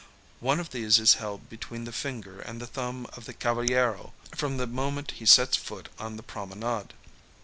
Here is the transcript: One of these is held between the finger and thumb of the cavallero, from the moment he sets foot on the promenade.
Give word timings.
One 0.39 0.59
of 0.59 0.71
these 0.71 0.97
is 0.97 1.13
held 1.21 1.47
between 1.47 1.83
the 1.83 1.91
finger 1.91 2.39
and 2.41 2.59
thumb 2.67 3.05
of 3.13 3.25
the 3.25 3.35
cavallero, 3.35 4.13
from 4.31 4.57
the 4.57 4.65
moment 4.65 5.11
he 5.11 5.27
sets 5.27 5.55
foot 5.57 5.89
on 5.99 6.17
the 6.17 6.23
promenade. 6.23 6.93